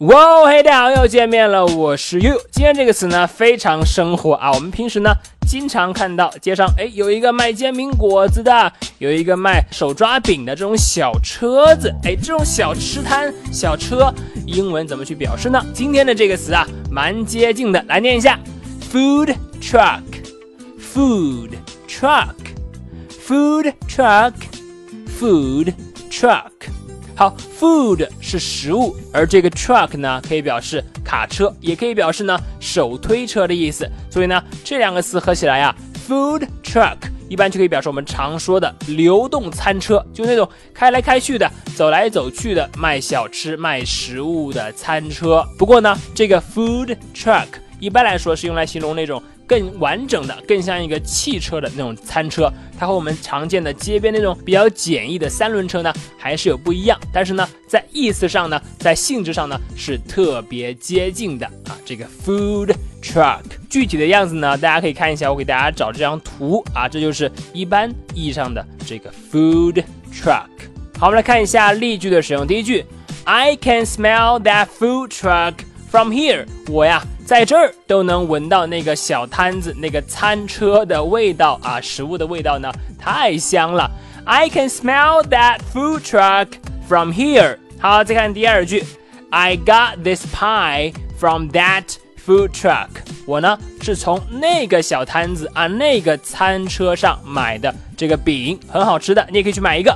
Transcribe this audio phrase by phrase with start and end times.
[0.00, 2.36] 哇，嘿，大家好，又见面了，我是 you。
[2.50, 5.12] 今天这个词呢，非常生活啊，我们平时呢，
[5.46, 14.12] 经常看到街上，哎，有一个卖煎饼果子的，有一个卖手抓饼的这种小车子，哎，这种小吃摊、小车，
[14.48, 15.64] 英文怎么去表示呢？
[15.72, 18.36] 今天的这个词啊，蛮接近的，来念一下
[18.92, 19.32] ：food
[19.62, 21.50] truck，food
[21.88, 25.72] truck，food truck，food
[26.10, 26.50] truck。
[27.16, 33.88] 好，food 是食物，而这个 truck 呢，可以表示卡车，也可以表示呢手推车的意思。
[34.10, 35.74] 所以呢，这两个词合起来呀
[36.08, 36.96] ，food truck
[37.28, 45.46] 一般就可以表示我们常说的流动餐车，就那种开来开去的、走来走去的卖小吃、卖食物的餐车。
[45.56, 47.46] 不过呢，这个 food truck
[47.78, 49.22] 一般来说是用来形容那种。
[49.46, 56.98] 更完整的，更像一个汽车的那种餐车，它和我们常见的街边那种比较简易的三轮车呢，还是有不一样。
[57.12, 61.76] 但是呢，在意思上呢，在性质上呢，是特别接近的啊。
[61.84, 70.48] 这个 food truck 具体的样子呢，大家可以看一下，我给大家找这张图啊，这就是一般意义上的这个 food truck。
[70.98, 72.46] 好，我们来看一下例句的使用。
[72.46, 72.84] 第一句
[73.24, 75.54] ，I can smell that food truck
[75.93, 76.45] from here。
[76.67, 77.03] 我呀。
[77.25, 83.87] 在这儿都能闻到那个小摊子、那个餐车的味道啊，食物的味道呢，太香了。
[84.23, 86.47] I can smell that food truck
[86.87, 87.59] from here。
[87.77, 88.83] 好，再看第二句，
[89.29, 91.83] I got this pie from that
[92.25, 92.87] food truck。
[93.27, 99.95] 我呢是从那个小摊子啊、那个餐车上买的这个饼，很好吃的，你也可以去买一个。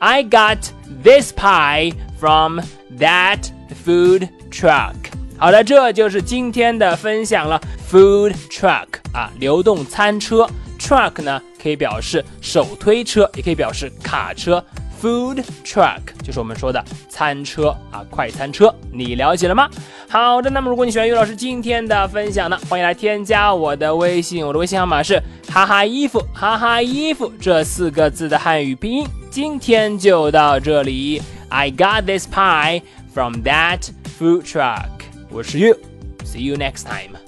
[0.00, 0.58] I got
[1.04, 2.58] this pie from
[2.98, 3.50] that
[3.86, 4.96] food truck。
[5.39, 7.61] 好的，这就是今天的分享了。
[7.91, 10.47] Food truck 啊，流动餐车。
[10.79, 14.63] Truck 呢，可以表示手推车，也可以表示卡车。
[14.99, 18.73] Food truck 就是我们说的餐车啊，快餐车。
[18.91, 19.69] 你了解了吗？
[20.09, 25.21] 好的，那么如果你喜欢于老师今天的分享呢，欢迎来添加我的微信，我的微信号码是
[25.51, 29.07] 哈哈衣服哈哈衣服这四个字的汉语拼音。
[29.29, 31.21] 今天就到这里。
[31.49, 32.81] I got this pie
[33.13, 34.96] from that food truck.
[35.29, 37.26] 我是 You，see you next time。